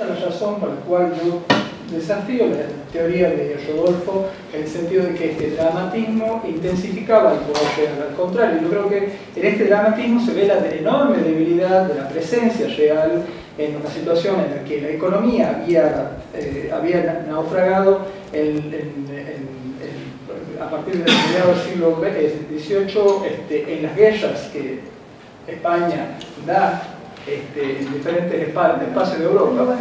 [0.00, 1.42] Esa es la razón por la cual yo
[1.94, 2.56] desafío la
[2.90, 8.62] teoría de Rodolfo en el sentido de que este dramatismo intensificaba el poder Al contrario,
[8.62, 13.26] yo creo que en este dramatismo se ve la enorme debilidad de la presencia real
[13.58, 18.06] en una situación en la que la economía había, eh, había naufragado
[20.62, 24.80] a partir del mediados del siglo XVIII este, en las guerras que
[25.46, 26.99] España da
[27.30, 29.76] este, en diferentes espacios de Europa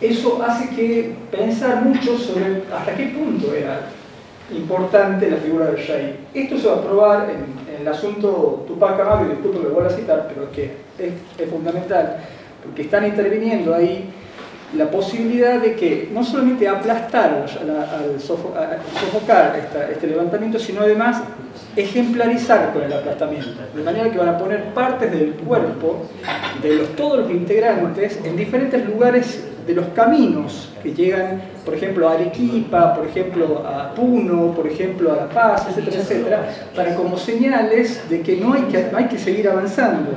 [0.00, 3.88] eso hace que pensar mucho sobre hasta qué punto era
[4.50, 6.26] importante la figura del rey.
[6.34, 9.86] Esto se va a probar en, el asunto Tupac Amaru, y disculpo que lo voy
[9.86, 12.18] a citar, pero que es, fundamental,
[12.62, 14.10] porque están interviniendo ahí
[14.76, 19.56] la posibilidad de que no solamente aplastar al, sofocar
[19.92, 21.22] este levantamiento, sino además
[21.76, 26.06] ejemplarizar con el aplastamiento, de manera que van a poner partes del cuerpo
[26.62, 32.08] de los, todos los integrantes en diferentes lugares de los caminos que llegan, por ejemplo,
[32.08, 37.16] a Arequipa, por ejemplo, a Puno, por ejemplo, a La Paz, etcétera, etcétera, para como
[37.16, 40.10] señales de que no hay que, hay que seguir avanzando.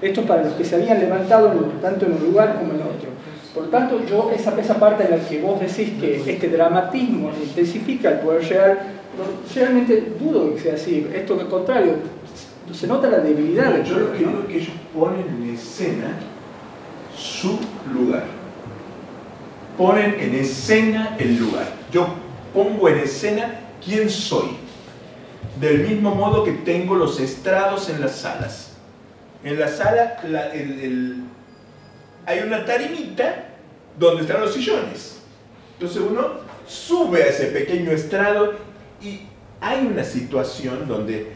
[0.00, 3.13] Esto para los que se habían levantado tanto en un lugar como en otro.
[3.54, 8.10] Por tanto, yo esa, esa parte en la que vos decís que este dramatismo intensifica
[8.10, 8.78] el poder real,
[9.54, 11.06] realmente dudo que sea así.
[11.14, 11.94] Esto al contrario,
[12.72, 16.18] se nota la debilidad del Yo creo que ellos ponen en escena
[17.16, 17.58] su
[17.92, 18.24] lugar
[19.76, 21.66] ponen en escena el lugar.
[21.90, 22.06] Yo
[22.52, 24.56] pongo en escena quién soy.
[25.60, 28.72] Del mismo modo que tengo los estrados en las salas.
[29.42, 30.16] En la sala
[32.26, 33.46] hay una tarimita
[33.98, 35.22] donde están los sillones.
[35.74, 38.54] Entonces uno sube a ese pequeño estrado
[39.02, 39.20] y
[39.60, 41.32] hay una situación donde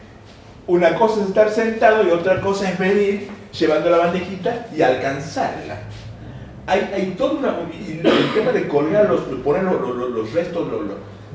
[0.66, 5.78] una cosa es estar sentado y otra cosa es venir llevando la bandejita y alcanzarla
[6.68, 10.68] hay, todo una, el tema de colgar, los, poner los, restos,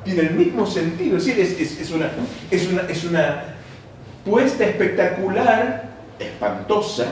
[0.03, 1.17] tiene el mismo sentido.
[1.17, 1.69] Es decir,
[2.51, 3.44] es una
[4.23, 5.89] puesta espectacular,
[6.19, 7.05] espantosa,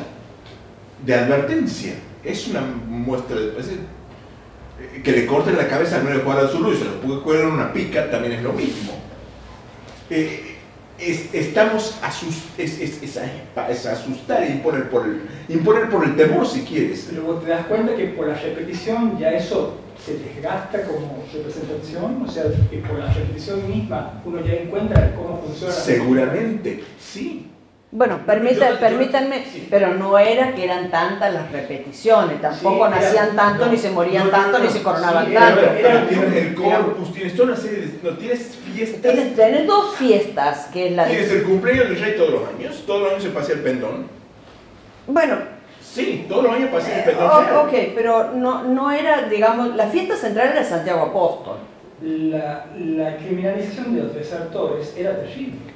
[1.03, 1.93] de advertencia.
[2.23, 3.51] Es una muestra de...
[5.03, 7.73] que le corten la cabeza no le cuadra su luz, se lo puede cuadrar una
[7.73, 8.93] pica, también es lo mismo.
[10.09, 10.51] Eh,
[11.01, 11.95] estamos
[12.57, 17.07] es, es, asustar e imponer por, el, imponer por el temor si quieres.
[17.09, 22.23] Pero vos te das cuenta que por la repetición ya eso se desgasta como representación,
[22.27, 25.73] o sea, que por la repetición misma uno ya encuentra cómo funciona.
[25.73, 27.50] Seguramente, sí.
[27.94, 33.91] Bueno, permítanme, pero no era que eran tantas las repeticiones, tampoco nacían tanto, ni se
[33.91, 35.62] morían tanto, ni se coronaban tanto.
[36.07, 38.00] tienes el corpus, tienes toda una serie de...
[38.02, 39.02] No, tienes fiestas.
[39.35, 41.06] Tienes, dos fiestas, que es la...
[41.06, 44.08] Tienes el cumpleaños del rey todos los años, todos los años se pasea el pendón.
[45.08, 45.35] Bueno,
[45.81, 47.29] Sí, todos los años pasé el pendón.
[47.58, 51.58] ok, pero no, no era, digamos, la fiesta central era Santiago Apóstol.
[52.02, 55.70] La, la criminalización de los desertores era terrible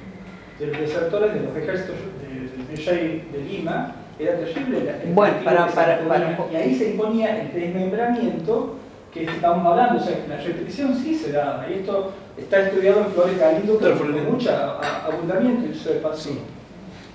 [0.58, 4.94] de los desertores de los ejércitos del virrey de Lima era terrible.
[5.12, 8.76] bueno, para, para, para, y ahí se imponía el desmembramiento
[9.12, 13.06] que estamos hablando, o sea, la repetición sí se da, y esto está estudiado en
[13.06, 16.30] Flores Galindo con mucho abundamiento, y eso de paso.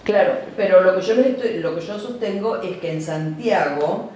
[0.03, 4.09] Claro, pero lo que, yo lo que yo sostengo es que en Santiago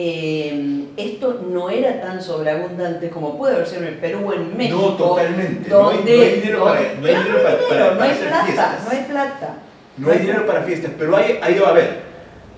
[0.00, 4.56] eh, esto no era tan sobreabundante como puede haber sido en el Perú o en
[4.56, 4.78] México.
[4.80, 5.68] No, totalmente.
[5.68, 8.84] Donde, no, hay, dinero para, no hay dinero para, para, no hay plata, fiestas.
[8.84, 9.54] No hay plata.
[9.96, 12.00] No hay dinero para fiestas, pero ahí, ahí va a ver.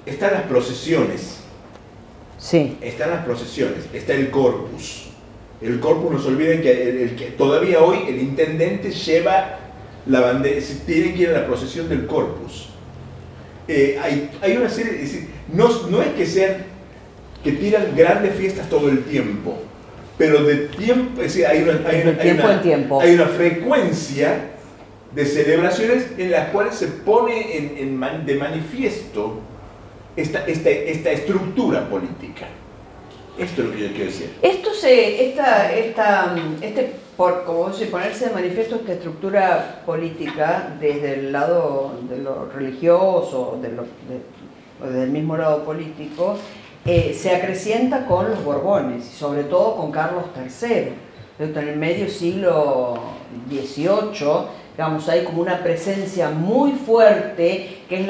[0.04, 1.40] Están las procesiones.
[2.36, 2.76] Sí.
[2.82, 5.08] Están las procesiones, está el corpus.
[5.62, 9.60] El corpus, no se olviden que, el, que todavía hoy el intendente lleva
[10.04, 12.68] la bandera, tiene que ir a la procesión del corpus.
[13.66, 16.69] Eh, hay, hay, una serie, es decir, no, no es que sean
[17.42, 19.56] que tiran grandes fiestas todo el tiempo,
[20.18, 22.02] pero de tiempo, es decir, hay una, hay,
[23.00, 24.50] hay una frecuencia
[25.14, 29.40] de celebraciones en las cuales se pone en, de manifiesto
[30.16, 32.46] esta, esta, esta, estructura política.
[33.38, 34.34] Esto es lo que yo quiero decir.
[34.42, 41.14] Esto se, esta, esta, este, por, como se ponerse de manifiesto esta estructura política desde
[41.14, 43.86] el lado de lo religioso, de lo,
[44.92, 46.36] del mismo lado político,
[46.86, 50.92] eh, se acrecienta con los Borbones y sobre todo con Carlos III.
[51.38, 52.98] En el medio siglo
[53.48, 54.46] XVIII,
[54.76, 58.06] digamos, hay como una presencia muy fuerte que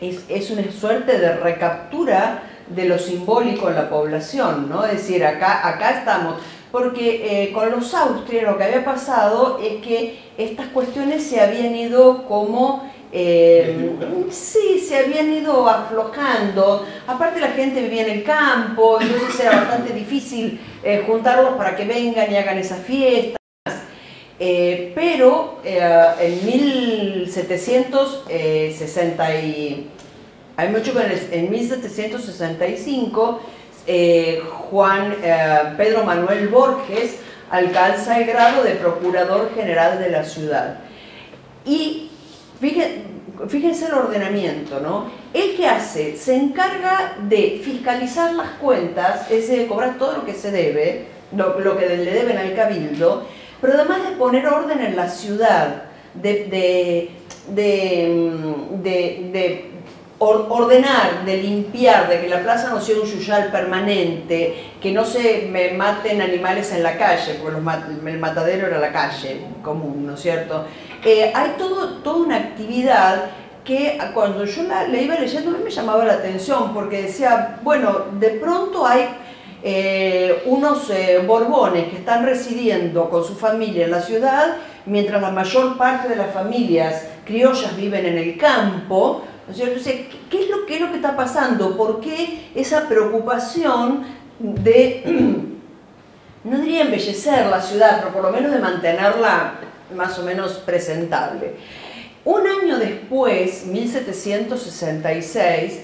[0.00, 4.84] es, es una suerte de recaptura de lo simbólico en la población, ¿no?
[4.84, 6.36] Es decir, acá, acá estamos,
[6.70, 11.74] porque eh, con los Austrias lo que había pasado es que estas cuestiones se habían
[11.74, 13.96] ido como eh,
[14.30, 16.86] sí, se habían ido aflojando.
[17.06, 21.84] Aparte la gente vivía en el campo, entonces era bastante difícil eh, juntarlos para que
[21.84, 23.40] vengan y hagan esas fiestas.
[24.38, 29.88] Eh, pero en 1760 y,
[30.56, 33.40] hay mucho en 1765
[34.70, 35.16] Juan
[35.76, 37.16] Pedro Manuel Borges
[37.50, 40.78] alcanza el grado de procurador general de la ciudad.
[41.66, 42.09] Y
[42.60, 45.06] Fíjense, el ordenamiento, ¿no?
[45.32, 46.14] ¿El que hace?
[46.16, 51.78] Se encarga de fiscalizar las cuentas, es de cobrar todo lo que se debe, lo,
[51.78, 53.24] que le deben al cabildo,
[53.62, 57.08] pero además de poner orden en la ciudad, de,
[57.48, 59.70] de,
[60.18, 65.50] ordenar, de limpiar, de que la plaza no sea un yuyal permanente, que no se
[65.74, 70.66] maten animales en la calle, porque el matadero era la calle común, ¿no es cierto?
[71.04, 73.30] Eh, hay todo, toda una actividad
[73.64, 78.86] que cuando yo la, iba leyendo me llamaba la atención porque decía, bueno, de pronto
[78.86, 79.08] hay
[79.62, 84.56] eh, unos eh, borbones que están residiendo con su familia en la ciudad,
[84.86, 89.22] mientras la mayor parte de las familias criollas viven en el campo.
[89.46, 89.80] ¿no es cierto?
[90.30, 91.76] ¿qué, es lo, ¿Qué es lo que está pasando?
[91.76, 94.04] ¿Por qué esa preocupación
[94.38, 95.02] de,
[96.44, 99.59] no diría embellecer la ciudad, pero por lo menos de mantenerla
[99.94, 101.52] más o menos presentable.
[102.24, 105.80] Un año después, 1766,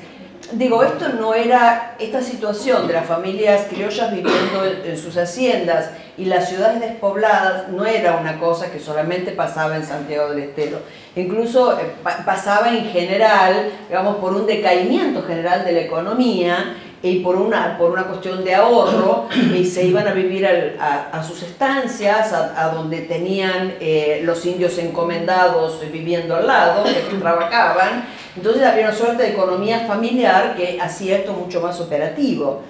[0.53, 6.27] digo, esto no era, esta situación de las familias criollas viviendo en, sus haciendas y
[6.27, 10.81] las ciudades despobladas no era una cosa que solamente pasaba en Santiago del Estero.
[11.17, 11.93] Incluso eh,
[12.25, 17.91] pasaba en general, digamos, por un decaimiento general de la economía y por una, por
[17.91, 23.75] una cuestión de ahorro y se iban a vivir a, sus estancias, a, donde tenían
[23.81, 28.07] eh, los indios encomendados viviendo al lado, que trabajaban.
[28.37, 32.63] Entonces había una suerte de economía familiar que hacía esto mucho más operativo.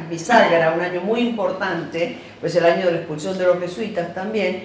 [0.09, 4.65] bisagra, un año muy importante, pues el año de la expulsión de los jesuitas también,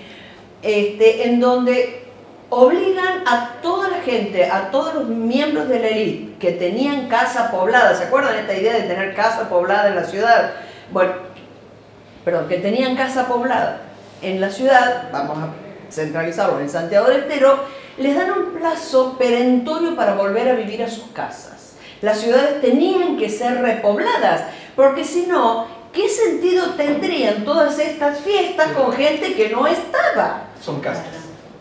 [0.61, 2.03] este, en donde
[2.49, 7.51] obligan a toda la gente, a todos los miembros de la élite que tenían casa
[7.51, 10.53] poblada, ¿se acuerdan esta idea de tener casa poblada en la ciudad?
[10.91, 11.13] Bueno,
[12.23, 13.81] perdón, que tenían casa poblada
[14.21, 15.49] en la ciudad, vamos a
[15.91, 17.59] centralizarlo en Santiago del Estero,
[17.97, 21.56] les dan un plazo perentorio para volver a vivir a sus casas.
[22.01, 24.43] Las ciudades tenían que ser repobladas,
[24.75, 30.43] porque si no, ¿qué sentido tendrían todas estas fiestas con gente que no estaba?
[30.61, 31.05] Son casas.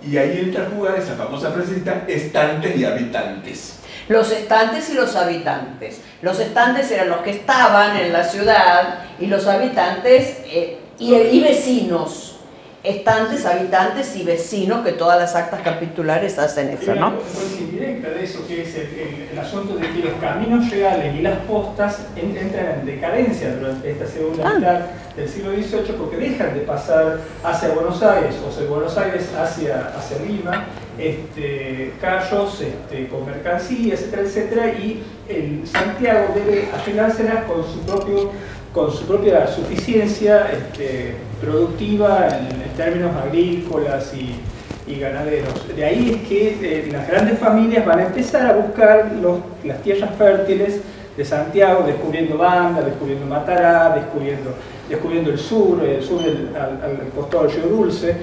[0.02, 3.80] Y ahí entra a jugar esa famosa frasecita, estantes y habitantes.
[4.08, 6.00] Los estantes y los habitantes.
[6.22, 12.35] Los estantes eran los que estaban en la ciudad y los habitantes eh, y vecinos
[12.86, 17.08] estantes, habitantes y vecinos que todas las actas capitulares hacen eso, ¿no?
[17.08, 21.38] Una indirecta de eso, que es el, asunto de que los caminos reales y las
[21.40, 24.54] postas entran en decadencia durante esta segunda ah.
[24.54, 24.80] mitad
[25.14, 29.92] del siglo XVIII porque dejan de pasar hacia Buenos Aires o de Buenos Aires hacia,
[29.96, 30.66] hacia Lima,
[30.98, 38.30] este, callos este, con mercancías, etcétera, etcétera, y el Santiago debe arreglárselas con su propio
[38.76, 45.66] con su propia suficiencia este, productiva en, términos agrícolas y, ganaderos.
[45.74, 49.10] De ahí es que eh, las grandes familias van a empezar a buscar
[49.64, 50.80] las tierras fértiles
[51.16, 54.50] de Santiago, descubriendo Banda, descubriendo Matará, descubriendo,
[54.88, 58.14] descubriendo el sur, el sur al, costado del río Dulce.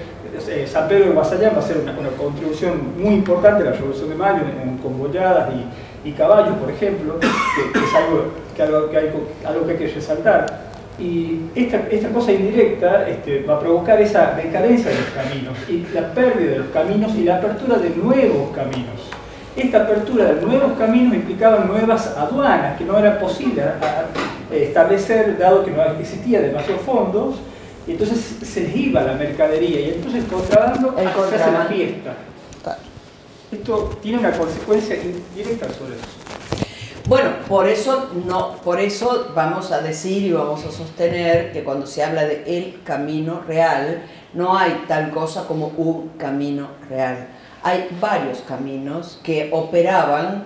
[0.49, 4.09] Eh, San Pedro de Guasallán va a ser una, contribución muy importante a la Revolución
[4.09, 5.65] de Mayo en, boyadas y,
[6.11, 9.11] caballos, por ejemplo, que, es algo que, algo, que hay,
[9.45, 10.73] algo que hay que resaltar.
[10.99, 15.85] Y esta, esta cosa indirecta este, va a provocar esa decadencia de los caminos y
[15.93, 19.09] la pérdida de los caminos y la apertura de nuevos caminos.
[19.55, 23.63] Esta apertura de nuevos caminos implicaba nuevas aduanas que no era posible.
[24.51, 27.35] establecer, dado que no existía demasiados fondos,
[27.87, 32.13] y entonces se iba la mercadería y entonces el contrabando hace la fiesta.
[33.53, 36.05] Esto tiene una consecuencia indirecta sobre eso.
[37.07, 41.85] Bueno, por eso no, por eso vamos a decir y vamos a sostener que cuando
[41.85, 47.27] se habla de el camino real, no hay tal cosa como un camino real.
[47.61, 50.45] Hay varios caminos que operaban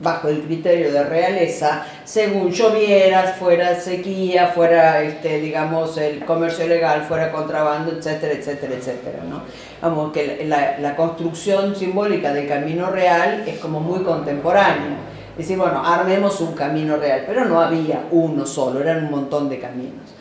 [0.00, 7.02] bajo el criterio de realeza según lloviera, fuera sequía, fuera, este, digamos, el comercio legal,
[7.02, 9.42] fuera contrabando, etcétera, etcétera, etcétera, ¿no?
[9.80, 14.96] Vamos, que la, la construcción simbólica del camino real es como muy contemporánea.
[15.36, 19.58] Decir, bueno, armemos un camino real, pero no había uno solo, eran un montón de
[19.58, 20.14] caminos.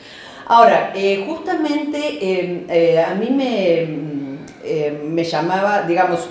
[0.45, 4.12] Ahora, eh, justamente eh, eh, a mí me,
[4.63, 6.27] eh, me llamaba, digamos,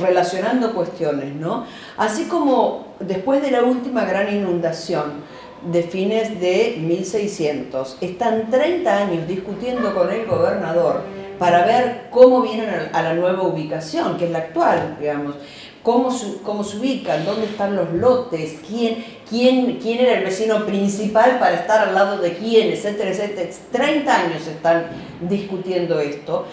[0.00, 1.64] relacionando cuestiones, ¿no?
[1.96, 5.28] Así como después de la última gran inundación
[5.70, 11.02] de fines de 1600, están 30 años discutiendo con el gobernador
[11.38, 15.36] para ver cómo vienen a- la nueva ubicación, que es la actual, digamos
[15.82, 16.10] cómo,
[16.44, 21.54] cómo se ubican, dónde están los lotes, quién, quién, quién era el vecino principal para
[21.56, 23.48] estar al lado de quién, etcétera, etcétera.
[23.72, 24.88] 30 años están
[25.22, 26.44] discutiendo esto.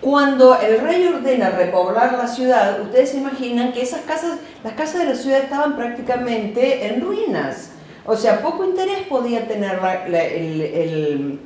[0.00, 5.00] Cuando el rey ordena repoblar la ciudad, ustedes se imaginan que esas casas, las casas
[5.02, 7.70] de la ciudad estaban prácticamente en ruinas.
[8.04, 11.40] O sea, poco interés podía tener la- la- el, el,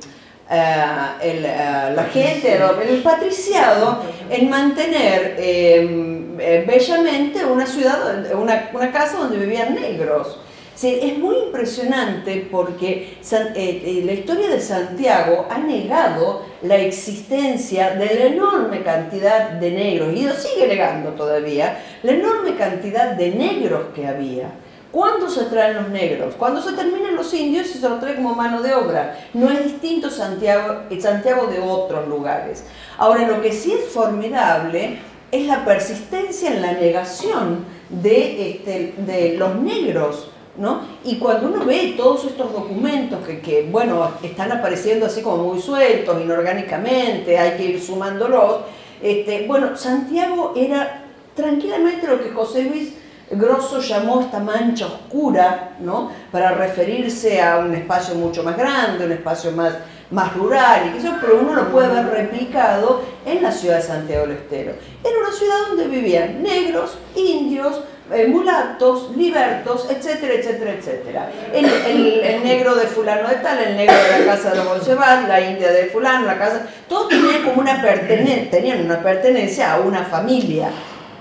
[1.23, 8.91] el, ah, la gente, el, patriciado, en mantener eh, eh, bellamente una ciudad, una, una
[8.91, 10.37] casa donde vivían negros.
[10.81, 18.05] Es muy impresionante porque eh, eh, la historia de Santiago ha negado la existencia de
[18.15, 23.87] la enorme cantidad de negros, y lo sigue negando todavía, la enorme cantidad de negros
[23.93, 24.51] que había.
[24.91, 26.35] ¿Cuándo se traen los negros?
[26.35, 29.17] Cuando se terminan los indios y se los trae como mano de obra.
[29.33, 32.65] No es distinto Santiago, el Santiago de otros lugares.
[32.97, 34.99] Ahora, lo que sí es formidable
[35.31, 40.30] es la persistencia en la negación de, este, de los negros.
[40.57, 40.81] ¿No?
[41.03, 46.21] Y cuando uno ve todos estos documentos que, bueno, están apareciendo así como muy sueltos,
[46.21, 48.61] inorgánicamente, hay que ir sumándolos,
[49.01, 51.03] este, bueno, Santiago era
[51.35, 52.93] tranquilamente lo que José Luis
[53.31, 56.11] Grosso llamó esta mancha oscura, ¿no?
[56.31, 59.73] Para referirse a un espacio mucho más grande, un espacio más,
[60.11, 64.27] más rural, y eso, pero uno lo puede ver replicado en la ciudad de Santiago
[64.27, 64.73] del Estero.
[65.01, 67.81] Era una ciudad donde vivían negros, indios,
[68.27, 71.31] mulatos, libertos, etcétera, etcétera, etcétera.
[71.53, 75.71] El, negro de fulano de tal, el negro de la casa de Bolsevar, la india
[75.71, 80.69] de fulano, la casa, todos tenían como una pertenencia, tenían una pertenencia a una familia.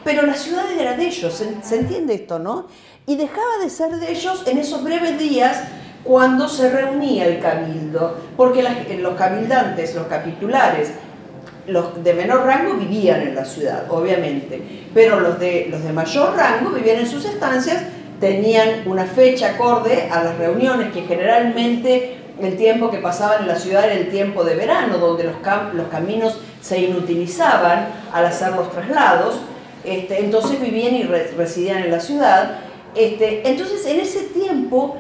[0.03, 2.67] Pero la ciudad era de ellos, ¿se, entiende esto, no?
[3.07, 5.63] Y dejaba de ser de ellos en esos breves días
[6.03, 8.65] cuando se reunía el cabildo, porque
[8.99, 10.93] los cabildantes, los capitulares,
[11.71, 14.61] los de menor rango vivían en la ciudad, obviamente,
[14.93, 17.83] pero los de, los de mayor rango vivían en sus estancias,
[18.21, 23.57] tenían una fecha acorde a las reuniones que generalmente el tiempo que pasaban en la
[23.57, 28.53] ciudad era el tiempo de verano, donde los, cam- los caminos se inutilizaban al hacer
[28.53, 29.41] los traslados,
[29.85, 32.59] este, entonces vivían y re- residían en la ciudad.
[32.95, 34.97] Este, entonces en ese tiempo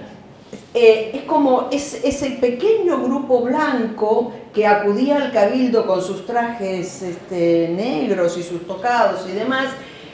[0.75, 7.03] eh, es como es- ese pequeño grupo blanco que acudía al cabildo con sus trajes
[7.03, 9.67] este, negros y sus tocados y demás,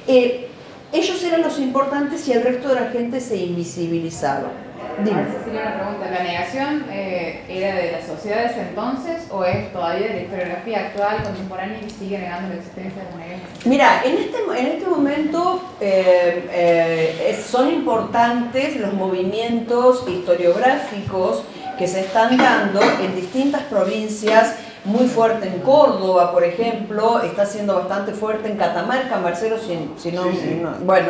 [0.07, 0.49] eh,
[0.93, 4.50] ellos eran los importantes y el resto de la gente se invisibilizaba.
[5.04, 5.18] Dime.
[5.18, 10.08] Ahora sería una pregunta, ¿la negación eh, era de las sociedades entonces o es todavía
[10.08, 13.50] de la historiografía actual, contemporánea, que sigue negando la existencia de la negros?
[13.66, 21.42] Mira, en este, en este momento eh, eh, son importantes los movimientos historiográficos
[21.78, 24.56] que se están dando en distintas provincias,
[24.87, 30.12] muy fuerte en Córdoba, por ejemplo, está siendo bastante fuerte en Catamarca, Marcelo, si, si
[30.14, 30.61] no, Sí, sí.
[30.62, 31.09] no- bueno,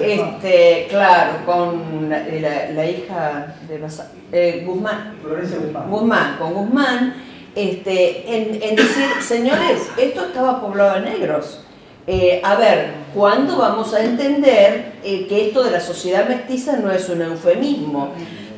[0.00, 5.14] este, claro, con la, la- la hija de Basa- eh, Guzmán.
[5.88, 7.14] Guzmán, con Guzmán,
[7.54, 11.62] este, en, en decir, señores, esto estaba poblado de negros.
[12.08, 16.92] Eh, a ver, ¿cuándo vamos a entender eh, que esto de la sociedad mestiza no
[16.92, 18.10] es un eufemismo?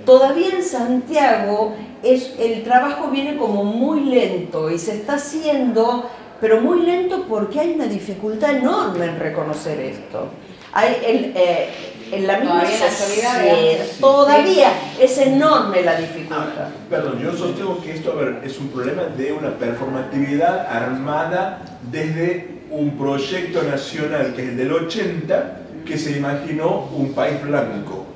[0.09, 6.09] Todavía en Santiago es, el trabajo viene como muy lento y se está haciendo,
[6.41, 10.29] pero muy lento porque hay una dificultad enorme en reconocer esto.
[10.73, 11.69] Hay el, eh,
[12.11, 16.55] en la misma Todavía sociedad, todavía es enorme la dificultad.
[16.59, 21.61] Ah, perdón, yo sostengo que esto a ver, es un problema de una performatividad armada
[21.93, 28.07] desde un proyecto nacional que es el del 80, que se imaginó un país blanco.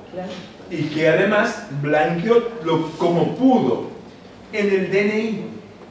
[0.73, 3.91] Y que además blanqueó lo, como pudo
[4.55, 5.45] en el DNI,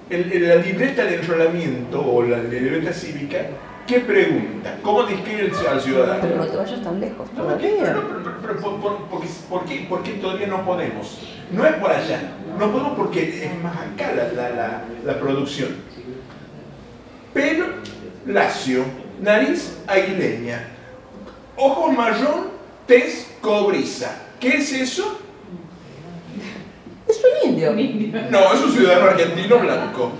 [0.10, 3.38] en, la libreta de enrolamiento o la, libreta cívica,
[3.86, 4.80] ¿qué pregunta?
[4.82, 6.22] ¿Cómo describe al ciudadano?
[6.22, 7.70] Pero no te vayas tan lejos todavía.
[9.50, 11.28] ¿por, qué, ¿por, qué, todavía no podemos?
[11.52, 12.20] No es por allá,
[12.58, 15.70] no podemos porque es más acá la, la, la producción.
[17.36, 17.66] Pelo
[18.26, 18.84] lacio,
[19.22, 20.70] nariz aguileña,
[21.56, 22.48] ojo marrón,
[22.88, 24.31] tez cobriza.
[24.42, 25.20] ¿Qué es eso?
[27.08, 27.74] Es un indio.
[28.32, 30.12] No, es un ciudadano argentino blanco.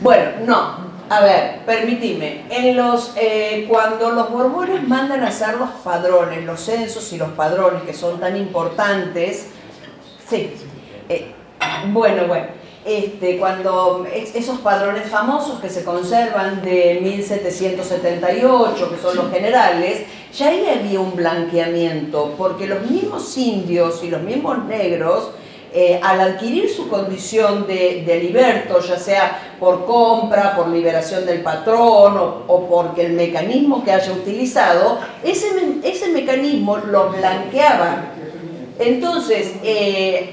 [0.00, 0.86] Bueno, no.
[1.10, 2.46] A ver, permitime.
[2.48, 7.32] En los, eh, cuando los borbones mandan a hacer los padrones, los censos y los
[7.32, 9.50] padrones que son tan importantes,
[10.28, 10.50] sí.
[11.10, 11.32] Eh,
[11.92, 19.30] bueno, bueno este, cuando esos padrones famosos que se conservan de 1778, que son los
[19.32, 20.02] generales,
[20.32, 25.30] ya ahí había un blanqueamiento, porque los mismos indios y los mismos negros,
[25.72, 31.42] eh, al adquirir su condición de, de, liberto, ya sea por compra, por liberación del
[31.42, 32.16] patrón
[32.46, 35.48] o, porque el mecanismo que haya utilizado, ese,
[35.82, 38.12] ese mecanismo lo blanqueaba.
[38.78, 40.30] Entonces, eh,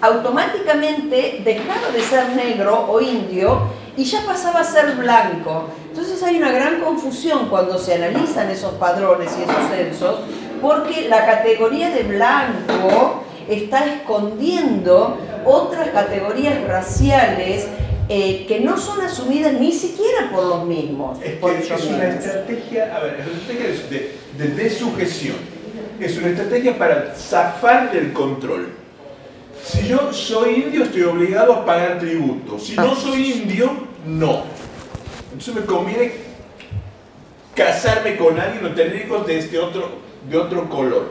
[0.00, 3.62] automáticamente dejaba de ser negro o indio
[3.96, 5.64] y ya pasaba a ser blanco.
[5.88, 10.20] Entonces hay una gran confusión cuando se analizan esos padrones y esos censos,
[10.62, 17.66] porque la categoría de blanco está escondiendo otras categorías raciales
[18.08, 21.18] eh, que no son asumidas ni siquiera por los mismos.
[21.22, 25.36] Es, por es una estrategia, a ver, es una estrategia de, de desujeción.
[26.00, 28.68] Es una estrategia para zafar del control.
[29.68, 32.58] Si yo soy indio, estoy obligado a pagar tributo.
[32.58, 33.70] Si no soy indio,
[34.06, 34.44] no.
[35.30, 36.12] Entonces me conviene
[37.54, 39.90] casarme con alguien o tener hijos de este otro,
[40.28, 41.10] de otro color.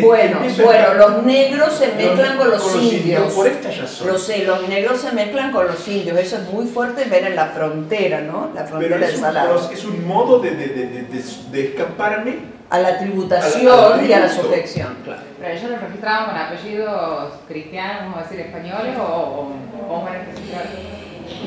[0.00, 3.32] bueno, bueno, los negros se mezclan con los, indios.
[3.32, 4.08] Por esta razón.
[4.08, 6.18] Lo sé, los negros se mezclan con los indios.
[6.18, 8.50] Eso es muy fuerte ver en la frontera, ¿no?
[8.56, 9.70] La frontera del Salado.
[9.70, 11.06] Es un modo de, de, de,
[11.52, 14.96] de escaparme a la tributación y a la sujeción.
[15.04, 15.20] Claro.
[15.38, 19.52] ¿Pero ellos los registraban con apellidos cristianos, vamos a decir, españoles o,
[19.86, 20.24] cómo eran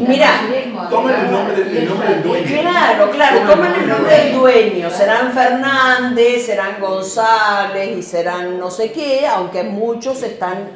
[0.07, 0.41] Mira,
[0.89, 2.45] toman el nombre, del, nombre del dueño.
[2.61, 4.89] Claro, claro, toman el nombre del dueño.
[4.91, 10.69] Serán Fernández, serán González y serán no sé qué, aunque muchos están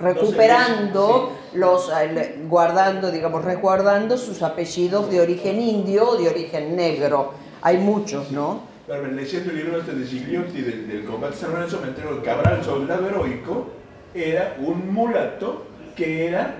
[0.00, 7.34] recuperando, los, eh, guardando, digamos, resguardando sus apellidos de origen indio o de origen negro.
[7.62, 8.75] Hay muchos, ¿no?
[8.88, 12.64] Leyendo el libro este de Gigliotti del, del combate San Lorenzo me entero que Cabral,
[12.64, 13.68] soldado heroico,
[14.14, 16.54] era un mulato que era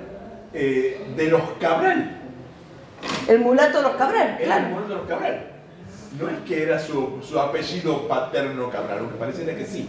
[0.52, 2.18] eh, de los Cabral.
[3.28, 5.46] El mulato de los Cabral, Era el mulato de los Cabral.
[6.18, 9.88] No es que era su, su apellido paterno Cabral, aunque pareciera que sí.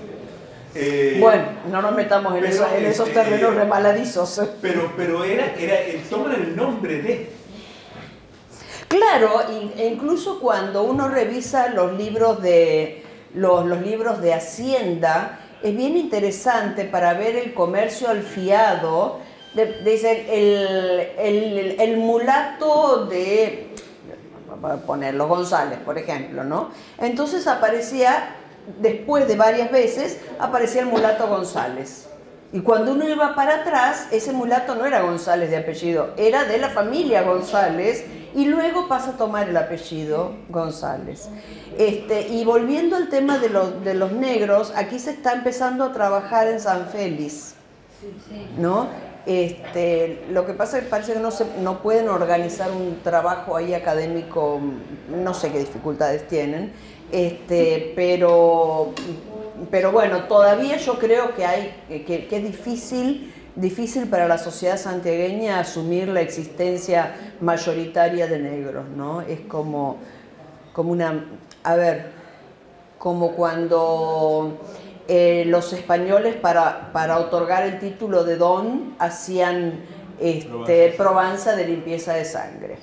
[0.75, 4.41] Eh, bueno, no nos metamos en, esos este, terrenos remaladizos.
[4.61, 5.77] Pero, pero era, era,
[6.09, 7.31] toman el nombre de
[8.87, 9.41] Claro,
[9.77, 16.85] e incluso cuando uno revisa los libros de, los, libros de Hacienda, es bien interesante
[16.85, 19.19] para ver el comercio al fiado,
[19.83, 20.25] dice
[21.17, 23.69] el, el, mulato de,
[24.85, 26.69] ponerlo González, por ejemplo, ¿no?
[26.97, 28.35] Entonces aparecía,
[28.79, 32.07] después de varias veces, aparecía el mulato González.
[32.53, 36.57] Y cuando uno iba para atrás, ese mulato no era González de apellido, era de
[36.57, 41.27] la familia González y luego pasa a tomar el apellido González.
[41.77, 45.91] Este, y volviendo al tema de los, de los negros, aquí se está empezando a
[45.91, 47.55] trabajar en San Félix,
[48.57, 48.87] ¿no?
[49.25, 53.57] Este, lo que pasa es que parece que no, se, no pueden organizar un trabajo
[53.57, 54.61] ahí académico,
[55.09, 56.71] no sé qué dificultades tienen,
[57.11, 58.93] este, pero
[59.71, 65.59] pero bueno, todavía yo creo que, hay, que, es difícil, difícil para la sociedad santiagueña
[65.59, 69.21] asumir la existencia mayoritaria de negros, ¿no?
[69.21, 69.97] Es como,
[70.73, 71.25] como una,
[71.63, 72.11] a ver,
[72.97, 74.59] como cuando
[75.07, 79.81] eh, los españoles para, para, otorgar el título de don hacían
[80.19, 82.77] este, probanza de limpieza de sangre.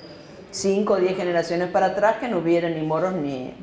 [0.51, 3.53] Cinco o diez generaciones para atrás que no hubiera ni moros ni,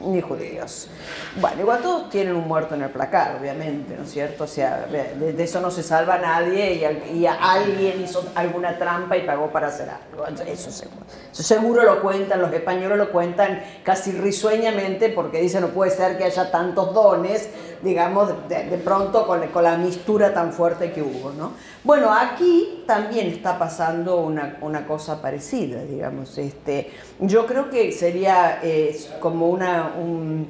[0.00, 0.88] ni judíos.
[1.36, 4.44] Bueno, igual todos tienen un muerto en el placar, obviamente, ¿no es cierto?
[4.44, 9.50] O sea, de, eso no se salva nadie y, alguien hizo alguna trampa y pagó
[9.50, 10.26] para hacer algo.
[10.46, 11.06] Eso seguro.
[11.32, 16.16] Eso seguro lo cuentan, los españoles lo cuentan casi risueñamente porque dicen no puede ser
[16.18, 17.48] que haya tantos dones,
[17.82, 21.52] digamos, de, pronto con, con la mistura tan fuerte que hubo, ¿no?
[21.86, 26.36] Bueno, aquí también está pasando una, una cosa parecida, digamos.
[26.36, 30.48] Este, yo creo que sería eh, como una, un,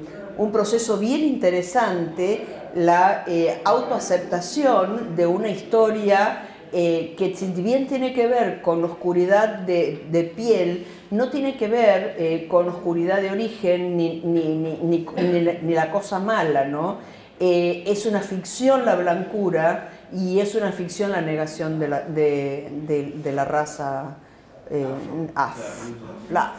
[0.51, 8.27] proceso bien interesante la eh, autoaceptación de una historia eh, que si bien tiene que
[8.27, 14.55] ver con oscuridad de, piel, no tiene que ver con oscuridad de origen ni, ni,
[14.55, 15.05] ni,
[15.61, 16.97] ni la cosa mala, ¿no?
[17.39, 22.67] Eh, es una ficción la blancura y es una ficción la negación de la, de,
[22.87, 24.17] de- de la raza
[24.71, 24.85] eh,
[25.35, 25.55] af,
[26.31, 26.53] la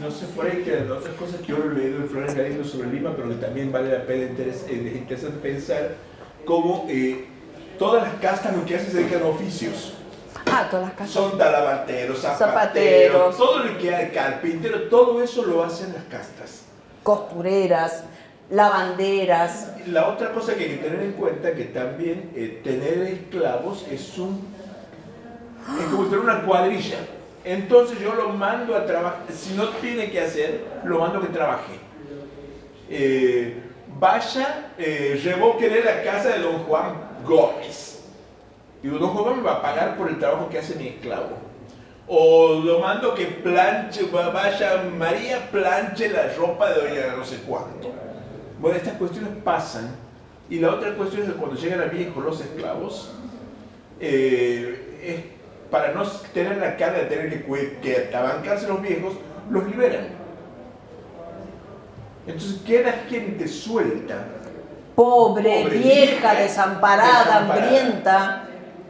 [0.00, 2.90] no sé por ahí que otras cosas que yo he leído de Flores Galindo sobre
[2.90, 5.94] Lima, pero que también vale la pena eh, es interesante pensar
[6.44, 7.26] cómo eh,
[7.78, 9.94] todas las castas lo que hacen es dedican oficios.
[10.46, 11.10] Ah, todas las casas.
[11.12, 13.36] Son talabarteros, zapateros, Zapateros.
[13.36, 16.62] todo lo que hay, carpintero, todo eso lo hacen las castas.
[17.02, 18.04] costureras,
[18.50, 19.72] lavanderas.
[19.86, 24.18] La otra cosa que hay que tener en cuenta que también eh, tener esclavos es
[24.18, 24.56] un
[25.78, 26.98] es como tener una cuadrilla.
[27.44, 31.28] Entonces yo lo mando a trabajar, si no tiene que hacer, lo mando a que
[31.28, 31.74] trabaje.
[32.90, 33.62] Eh,
[33.98, 38.04] vaya, eh, revoque la casa de don Juan Gómez.
[38.82, 41.36] Y don Juan Gómez va a pagar por el trabajo que hace mi esclavo.
[42.06, 47.38] O lo mando que planche, va- vaya María planche la ropa de doña no sé
[47.46, 47.92] cuánto.
[48.60, 49.96] Bueno, estas cuestiones pasan.
[50.50, 53.12] Y la otra cuestión es que cuando llegan a viejos los esclavos,
[54.00, 59.14] eh, es para no tener la carga de tener que, que abancarse los viejos,
[59.50, 60.08] los liberan.
[62.26, 64.24] Entonces queda gente suelta.
[64.94, 67.66] Pobre, Pobre, vieja, vieja, desamparada, desamparada.
[67.66, 68.48] hambrienta,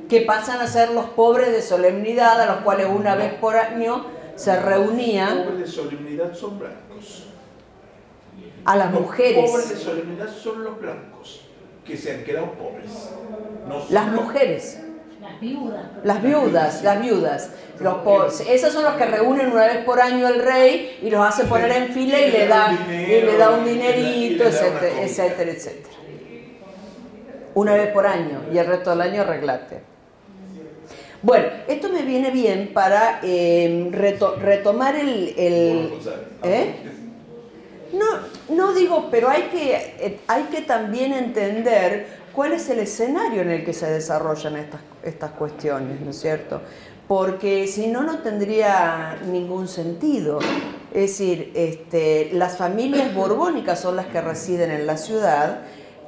[0.08, 4.06] que pasan a ser los pobres de solemnidad, a los cuales una vez por año
[4.34, 6.87] se reunían Pobres de solemnidad blancos.
[8.68, 9.78] A las Los pobres de mujeres.
[9.80, 11.40] solemnidad son los blancos,
[11.84, 13.10] que se han quedado pobres.
[13.66, 14.78] No Las mujeres,
[15.20, 15.86] Las viudas.
[16.04, 17.50] las viudas, las viudas.
[17.80, 21.44] Los esos son los que reúnen una vez por año el rey y los hace
[21.44, 25.94] poner en fila y le da, y le da un dinerito, etcétera, etcétera, etcétera.
[27.54, 29.80] Una vez por año y el resto del año arreglate.
[31.22, 35.92] Bueno, esto me viene bien para eh, reto- retomar el, el-
[36.44, 36.74] ¿eh?
[37.92, 43.50] No, no digo, pero hay que, hay que también entender cuál es el escenario en
[43.50, 46.60] el que se desarrollan estas, estas cuestiones, ¿no es cierto?
[47.06, 50.38] Porque si no, no tendría ningún sentido.
[50.92, 55.62] Es decir, este, las familias borbónicas son las que residen en la ciudad,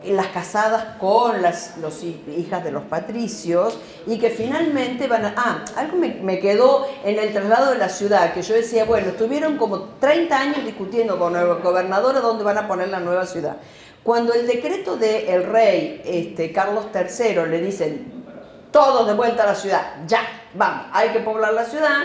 [0.05, 5.35] las casadas con las los hi- hijas de los patricios y que finalmente van a...
[5.37, 9.59] Ah, algo me, quedó en el traslado de la ciudad, que yo decía, bueno, estuvieron
[9.59, 13.57] como 30 años discutiendo con el gobernador a dónde van a poner la nueva ciudad.
[14.03, 18.25] Cuando el decreto del rey este, Carlos III le dicen,
[18.71, 20.21] todos de vuelta a la ciudad, ya,
[20.55, 22.05] vamos, hay que poblar la ciudad,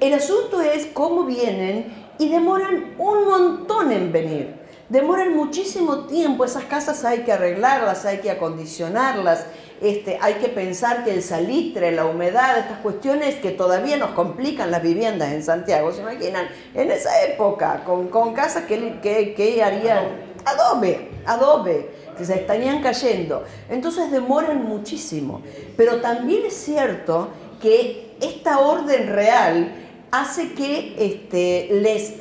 [0.00, 4.61] el asunto es cómo vienen y demoran un montón en venir.
[4.92, 9.46] Demoran muchísimo tiempo, esas casas hay que arreglarlas, hay que acondicionarlas,
[9.80, 14.70] este, hay que pensar que el salitre, la humedad, estas cuestiones que todavía nos complican
[14.70, 16.46] las viviendas en Santiago, ¿se imaginan?
[16.74, 20.08] En esa época, con, con casas que, que, harían
[20.44, 23.44] adobe, adobe, que se estarían cayendo.
[23.70, 25.40] Entonces demoran muchísimo.
[25.74, 27.28] Pero también es cierto
[27.62, 29.72] que esta orden real
[30.10, 32.12] hace que este, les...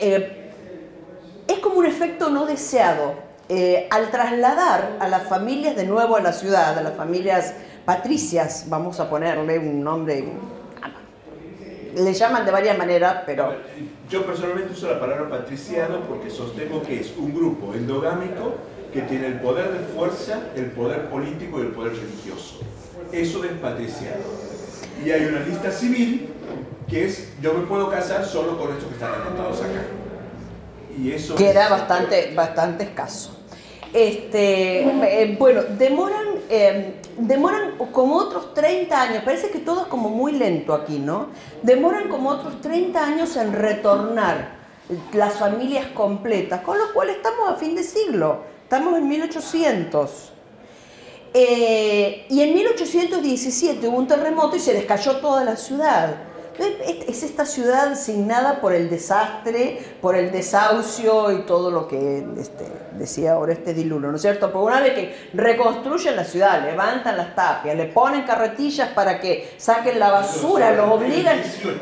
[0.00, 0.42] eh,
[1.48, 3.14] es como un efecto no deseado.
[3.48, 7.54] Eh, al trasladar a las familias de nuevo a la ciudad, a las familias
[7.84, 10.24] patricias, vamos a ponerle un nombre,
[11.96, 13.54] le llaman de varias maneras, pero
[14.10, 18.56] Yo personalmente uso la palabra patriciado porque sostengo que es un grupo endogámico
[18.92, 22.60] que tiene el poder de fuerza, el poder político y el poder religioso.
[23.12, 24.24] Eso es patriciado.
[25.04, 26.28] Y hay una lista civil
[26.88, 29.82] que es yo me puedo casar solo con estos que están anotados acá.
[31.02, 33.32] Y eso que es- era bastante, bastante escaso.
[33.92, 40.08] Este, eh, bueno, demoran, eh, demoran como otros 30 años, parece que todo es como
[40.10, 41.28] muy lento aquí, ¿no?
[41.62, 44.56] Demoran como otros 30 años en retornar
[45.12, 50.32] las familias completas, con lo cual estamos a fin de siglo, estamos en 1800.
[51.34, 56.14] Eh, y en 1817 hubo un terremoto y se les cayó toda la ciudad.
[57.06, 62.64] Es esta ciudad asignada por el desastre, por el desahucio y todo lo que este,
[62.92, 64.52] decía ahora este diluno, ¿no es cierto?
[64.52, 69.54] Porque una vez que reconstruyen la ciudad, levantan las tapias, le ponen carretillas para que
[69.56, 71.40] saquen la basura, los obligan,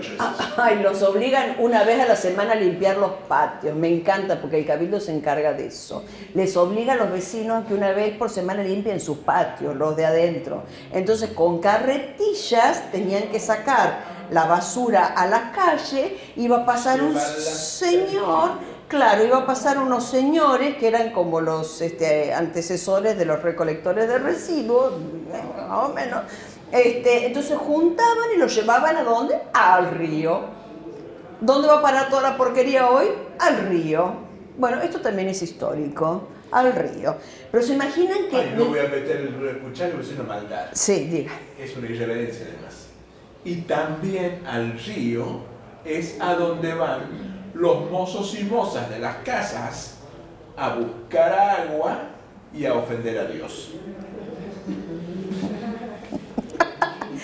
[0.57, 3.77] ay, los obligan una vez a la semana a limpiar los patios.
[3.77, 6.05] Me encanta porque el cabildo se encarga de eso.
[6.35, 10.07] Les obliga a los vecinos que una vez por semana limpien sus patios, los de
[10.07, 10.65] adentro.
[10.93, 17.19] Entonces con carretillas tenían que sacar la basura a la calle, iba a pasar un
[17.19, 18.53] señor,
[18.89, 24.09] claro, iba a pasar unos señores que eran como los este, antecesores de los recolectores
[24.09, 24.95] de residuos,
[25.69, 26.23] más o menos.
[26.73, 29.39] Este, entonces juntaban y lo llevaban a dónde?
[29.53, 30.41] Al río.
[31.41, 33.07] ¿Dónde va a parar toda la porquería hoy?
[33.39, 34.13] Al río.
[34.57, 37.17] Bueno, esto también es histórico al río.
[37.51, 38.53] Pero se imaginan que...
[38.57, 40.67] no voy a meter el cuchillo, es una maldad.
[40.73, 41.33] Sí, diga.
[41.59, 42.84] Es una irreverencia además
[43.45, 45.41] y también al río
[45.85, 47.03] es a donde van
[47.55, 49.99] los mozos y mozas de las casas
[50.57, 52.03] a buscar agua
[52.53, 53.73] y a ofender a Dios.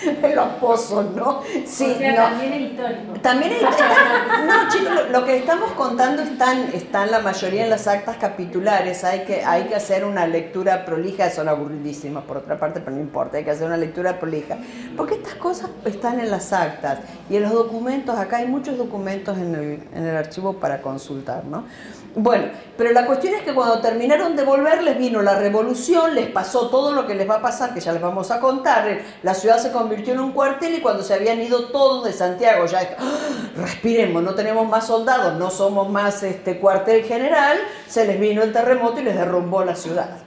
[0.35, 1.41] los pozos, ¿no?
[1.65, 3.13] Sí, también es histórico.
[3.21, 3.61] También es,
[4.47, 9.03] no, chicos, lo, que estamos contando están, están la mayoría en las actas capitulares.
[9.03, 13.01] Hay que, hay que hacer una lectura prolija, son aburridísimas por otra parte, pero no
[13.01, 14.57] importa, hay que hacer una lectura prolija.
[14.97, 19.37] Porque estas cosas están en las actas y en los documentos, acá hay muchos documentos
[19.37, 21.65] en el, en el archivo para consultar, ¿no?
[22.13, 22.47] Bueno,
[22.77, 26.69] pero la cuestión es que cuando terminaron de volver les vino la revolución, les pasó
[26.69, 28.99] todo lo que les va a pasar, que ya les vamos a contar.
[29.23, 32.65] La ciudad se convirtió en un cuartel y cuando se habían ido todos de Santiago,
[32.65, 33.17] ya ¡ah!
[33.55, 38.51] respiremos, no tenemos más soldados, no somos más este cuartel general, se les vino el
[38.51, 40.17] terremoto y les derrumbó la ciudad.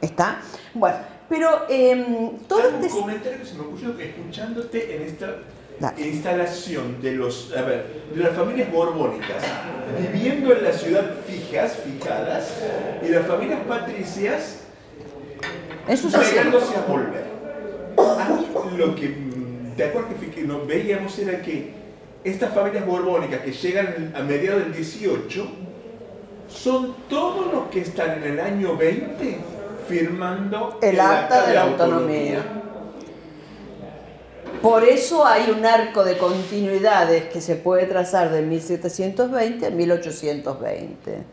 [0.00, 0.38] ¿Está?
[0.74, 2.94] Bueno, pero eh, todo este...
[2.94, 5.34] Un comentario que se me ocurrió escuchándote en esta
[5.98, 9.42] instalación de, los, a ver, de las familias borbónicas
[10.00, 12.62] viviendo en la ciudad fijas, fijadas,
[13.04, 14.60] y las familias patricias
[15.86, 17.24] llegándose a volver.
[17.98, 19.14] A mí lo que,
[19.76, 21.72] de acuerdo que no, veíamos era que
[22.24, 25.46] estas familias borbónicas que llegan a mediados del 18
[26.48, 29.38] son todos los que están en el año 20
[29.88, 32.62] firmando el, acta, de, la autonomía.
[34.62, 41.24] Por eso hay un arco de continuidades que se puede trazar de 1720 a 1820.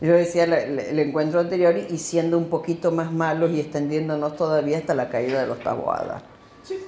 [0.00, 4.94] Yo decía el, encuentro anterior y siendo un poquito más malos y extendiéndonos todavía hasta
[4.94, 6.22] la caída de los Taboadas.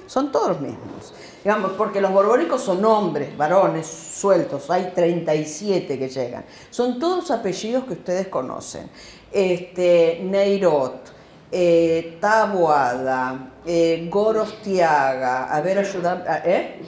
[0.07, 1.13] Son todos los mismos.
[1.43, 6.45] Digamos, porque los borbónicos son hombres, varones, sueltos, hay 37 que llegan.
[6.69, 8.89] Son todos apellidos que ustedes conocen.
[9.31, 11.13] Este, Neirot,
[11.51, 16.81] eh, Taboada, eh, Gorostiaga, a ver, ayudar, ¿eh?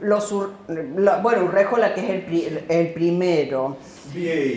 [0.00, 0.32] Los,
[1.22, 3.76] bueno, Urrejola, que es el, el primero.
[4.12, 4.56] Viey.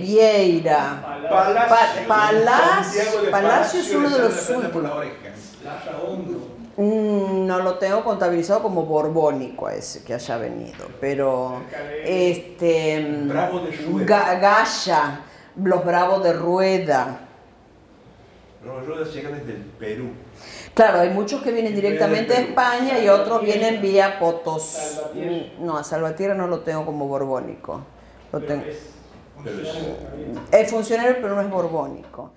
[0.00, 1.26] Vieira.
[2.06, 4.92] Palacio, Palacio, es uno de los últimos.
[6.76, 11.62] Mm, no lo tengo contabilizado como borbónico ese que haya venido, pero
[12.04, 15.20] este Bravo de Gaya,
[15.56, 17.23] los Bravos de Rueda,
[18.64, 20.10] los ruedas llegan desde el Perú.
[20.74, 25.00] Claro, hay muchos que vienen directamente de España y otros vienen vía Potos.
[25.60, 27.82] No, a Salvatierra no lo tengo como borbónico.
[28.32, 28.64] Lo tengo.
[30.50, 32.32] Es funcionario, pero no es borbónico.